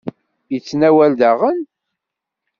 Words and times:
Yettnawal 0.53 1.11
daɣen? 1.19 1.59